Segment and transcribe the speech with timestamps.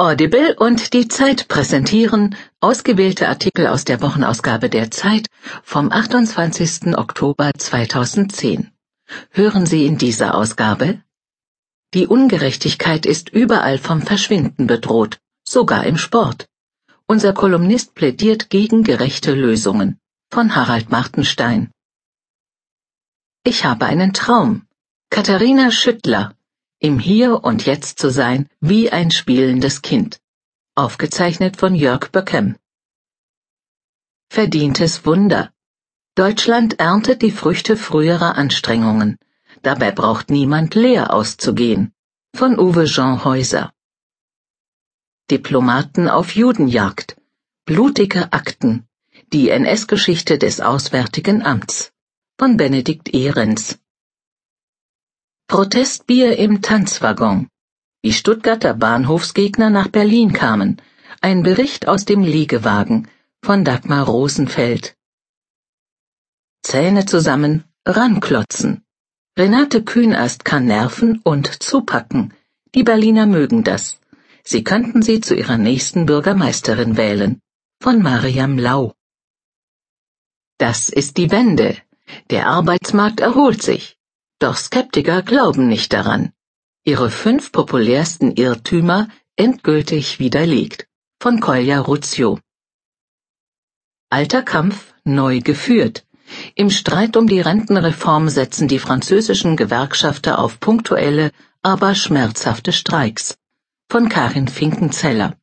[0.00, 5.26] Audible und die Zeit präsentieren ausgewählte Artikel aus der Wochenausgabe der Zeit
[5.62, 6.96] vom 28.
[6.96, 8.70] Oktober 2010.
[9.28, 11.02] Hören Sie in dieser Ausgabe
[11.92, 16.48] Die Ungerechtigkeit ist überall vom Verschwinden bedroht, sogar im Sport.
[17.06, 21.72] Unser Kolumnist plädiert gegen gerechte Lösungen von Harald Martenstein.
[23.44, 24.66] Ich habe einen Traum.
[25.10, 26.34] Katharina Schüttler
[26.82, 30.18] im Hier und Jetzt zu sein, wie ein spielendes Kind.
[30.74, 32.56] Aufgezeichnet von Jörg Böckem.
[34.30, 35.52] Verdientes Wunder.
[36.14, 39.18] Deutschland erntet die Früchte früherer Anstrengungen.
[39.60, 41.92] Dabei braucht niemand leer auszugehen.
[42.34, 43.74] Von Uwe Jean Häuser.
[45.30, 47.20] Diplomaten auf Judenjagd.
[47.66, 48.86] Blutige Akten.
[49.34, 51.92] Die NS-Geschichte des Auswärtigen Amts.
[52.38, 53.78] Von Benedikt Ehrens.
[55.50, 57.48] Protestbier im Tanzwaggon.
[58.02, 60.80] Wie Stuttgarter Bahnhofsgegner nach Berlin kamen.
[61.20, 63.08] Ein Bericht aus dem Liegewagen
[63.42, 64.94] von Dagmar Rosenfeld.
[66.62, 68.84] Zähne zusammen, ranklotzen.
[69.36, 72.32] Renate Kühnast kann nerven und zupacken.
[72.76, 73.98] Die Berliner mögen das.
[74.44, 77.40] Sie könnten sie zu ihrer nächsten Bürgermeisterin wählen.
[77.82, 78.94] Von Mariam Lau.
[80.58, 81.76] Das ist die Wende.
[82.30, 83.96] Der Arbeitsmarkt erholt sich.
[84.40, 86.32] Doch Skeptiker glauben nicht daran.
[86.82, 90.88] Ihre fünf populärsten Irrtümer endgültig widerlegt.
[91.20, 92.40] Von Kolja Ruzio.
[94.08, 96.06] Alter Kampf neu geführt.
[96.54, 103.36] Im Streit um die Rentenreform setzen die französischen Gewerkschafter auf punktuelle, aber schmerzhafte Streiks.
[103.90, 105.36] Von Karin Finkenzeller.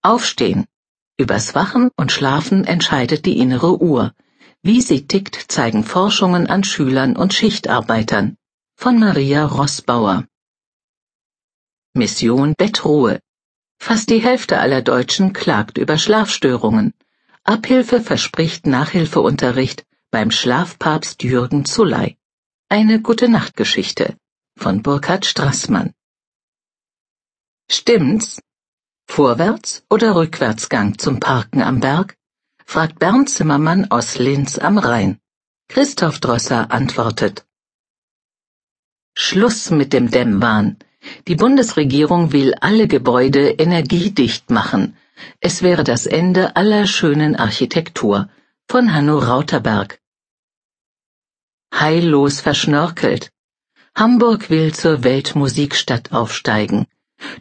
[0.00, 0.64] Aufstehen.
[1.18, 4.14] Übers Wachen und Schlafen entscheidet die innere Uhr.
[4.66, 8.38] Wie sie tickt, zeigen Forschungen an Schülern und Schichtarbeitern
[8.76, 10.26] von Maria Rossbauer.
[11.92, 13.20] Mission Bettruhe.
[13.78, 16.94] Fast die Hälfte aller Deutschen klagt über Schlafstörungen.
[17.42, 22.16] Abhilfe verspricht Nachhilfeunterricht beim Schlafpapst Jürgen Zuley.
[22.70, 24.16] Eine gute Nachtgeschichte
[24.56, 25.92] von Burkhard Strassmann.
[27.70, 28.40] Stimmt's?
[29.06, 32.16] Vorwärts oder Rückwärtsgang zum Parken am Berg?
[32.64, 35.18] Fragt Bernd Zimmermann aus Linz am Rhein.
[35.68, 37.46] Christoph Drosser antwortet.
[39.14, 40.76] Schluss mit dem Dämmwahn.
[41.28, 44.96] Die Bundesregierung will alle Gebäude energiedicht machen.
[45.40, 48.28] Es wäre das Ende aller schönen Architektur.
[48.68, 50.00] Von Hanno Rauterberg.
[51.72, 53.30] Heillos verschnörkelt.
[53.94, 56.86] Hamburg will zur Weltmusikstadt aufsteigen.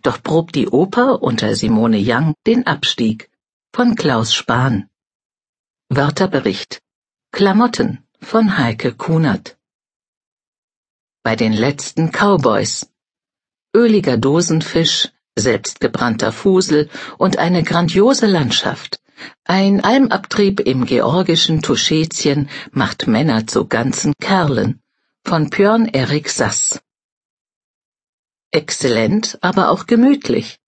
[0.03, 3.29] Doch probt die Oper unter Simone Young den Abstieg.
[3.73, 4.89] Von Klaus Spahn.
[5.95, 6.81] Wörterbericht
[7.31, 9.57] Klamotten von Heike Kunert
[11.21, 12.89] Bei den letzten Cowboys
[13.75, 16.89] Öliger Dosenfisch, selbstgebrannter Fusel
[17.19, 19.01] und eine grandiose Landschaft.
[19.43, 24.81] Ein Almabtrieb im georgischen Tuschetien macht Männer zu ganzen Kerlen.
[25.23, 26.81] Von Björn Erik Sass.
[28.49, 30.59] Exzellent, aber auch gemütlich.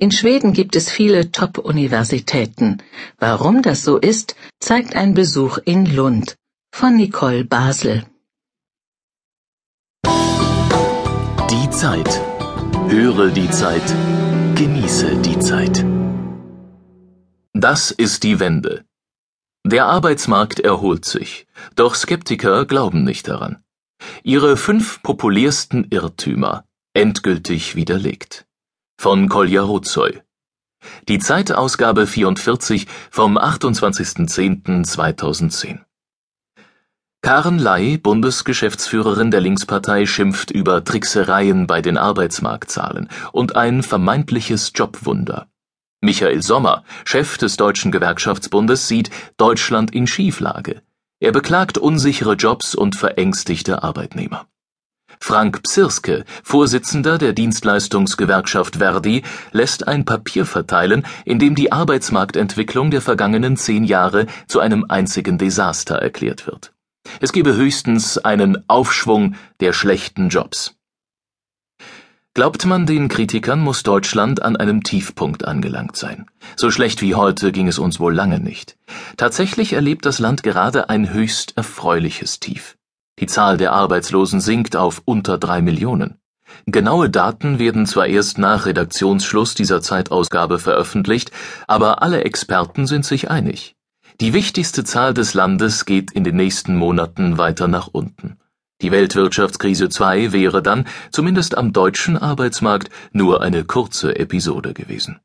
[0.00, 2.80] In Schweden gibt es viele Top-Universitäten.
[3.18, 6.36] Warum das so ist, zeigt ein Besuch in Lund
[6.72, 8.06] von Nicole Basel.
[10.06, 12.08] Die Zeit.
[12.86, 13.82] Höre die Zeit.
[14.54, 15.84] Genieße die Zeit.
[17.52, 18.84] Das ist die Wende.
[19.66, 23.64] Der Arbeitsmarkt erholt sich, doch Skeptiker glauben nicht daran.
[24.22, 28.47] Ihre fünf populärsten Irrtümer endgültig widerlegt
[29.00, 30.20] von Kolja Rozoy.
[31.06, 35.78] Die Zeitausgabe 44 vom 28.10.2010.
[37.22, 45.46] Karen Ley, Bundesgeschäftsführerin der Linkspartei, schimpft über Tricksereien bei den Arbeitsmarktzahlen und ein vermeintliches Jobwunder.
[46.00, 50.82] Michael Sommer, Chef des Deutschen Gewerkschaftsbundes, sieht Deutschland in Schieflage.
[51.20, 54.48] Er beklagt unsichere Jobs und verängstigte Arbeitnehmer.
[55.20, 63.02] Frank Psirske, Vorsitzender der Dienstleistungsgewerkschaft Verdi, lässt ein Papier verteilen, in dem die Arbeitsmarktentwicklung der
[63.02, 66.72] vergangenen zehn Jahre zu einem einzigen Desaster erklärt wird.
[67.20, 70.74] Es gebe höchstens einen Aufschwung der schlechten Jobs.
[72.38, 76.26] Glaubt man den Kritikern, muss Deutschland an einem Tiefpunkt angelangt sein.
[76.54, 78.76] So schlecht wie heute ging es uns wohl lange nicht.
[79.16, 82.77] Tatsächlich erlebt das Land gerade ein höchst erfreuliches Tief.
[83.20, 86.18] Die Zahl der Arbeitslosen sinkt auf unter drei Millionen.
[86.66, 91.30] Genaue Daten werden zwar erst nach Redaktionsschluss dieser Zeitausgabe veröffentlicht,
[91.66, 93.76] aber alle Experten sind sich einig.
[94.20, 98.38] Die wichtigste Zahl des Landes geht in den nächsten Monaten weiter nach unten.
[98.80, 105.20] Die Weltwirtschaftskrise 2 wäre dann, zumindest am deutschen Arbeitsmarkt, nur eine kurze Episode gewesen.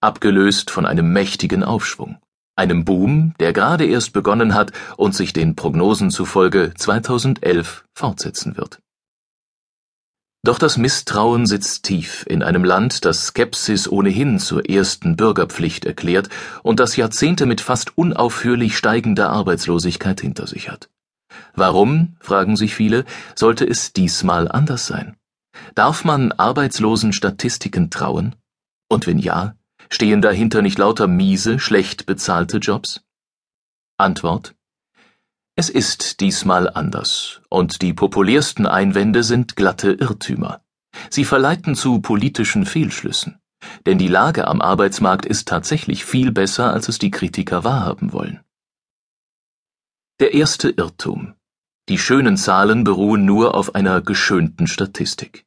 [0.00, 2.18] Abgelöst von einem mächtigen Aufschwung,
[2.60, 8.80] einem Boom, der gerade erst begonnen hat und sich den Prognosen zufolge 2011 fortsetzen wird.
[10.42, 16.28] Doch das Misstrauen sitzt tief in einem Land, das Skepsis ohnehin zur ersten Bürgerpflicht erklärt
[16.62, 20.88] und das Jahrzehnte mit fast unaufhörlich steigender Arbeitslosigkeit hinter sich hat.
[21.54, 23.04] Warum, fragen sich viele,
[23.34, 25.16] sollte es diesmal anders sein?
[25.74, 28.34] Darf man Arbeitslosenstatistiken trauen?
[28.88, 29.54] Und wenn ja,
[29.92, 33.02] stehen dahinter nicht lauter miese, schlecht bezahlte Jobs?
[33.98, 34.54] Antwort
[35.56, 40.62] Es ist diesmal anders, und die populärsten Einwände sind glatte Irrtümer.
[41.10, 43.38] Sie verleiten zu politischen Fehlschlüssen,
[43.86, 48.40] denn die Lage am Arbeitsmarkt ist tatsächlich viel besser, als es die Kritiker wahrhaben wollen.
[50.20, 51.34] Der erste Irrtum.
[51.88, 55.46] Die schönen Zahlen beruhen nur auf einer geschönten Statistik.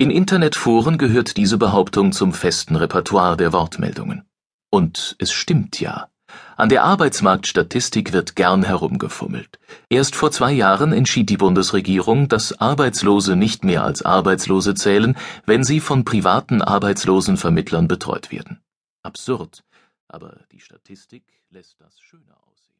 [0.00, 4.24] In Internetforen gehört diese Behauptung zum festen Repertoire der Wortmeldungen.
[4.70, 6.08] Und es stimmt ja.
[6.56, 9.58] An der Arbeitsmarktstatistik wird gern herumgefummelt.
[9.90, 15.64] Erst vor zwei Jahren entschied die Bundesregierung, dass Arbeitslose nicht mehr als Arbeitslose zählen, wenn
[15.64, 18.62] sie von privaten Arbeitslosenvermittlern betreut werden.
[19.02, 19.64] Absurd,
[20.08, 22.79] aber die Statistik lässt das schöner aussehen.